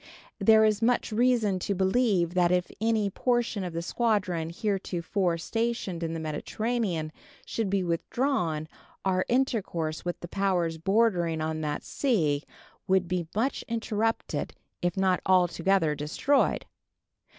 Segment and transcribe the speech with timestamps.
[0.39, 6.01] There is much reason to believe that if any portion of the squadron heretofore stationed
[6.01, 7.11] in the Mediterranean
[7.45, 8.67] should be withdrawn
[9.05, 12.41] our intercourse with the powers bordering on that sea
[12.87, 16.65] would be much interrupted, if not altogether destroyed.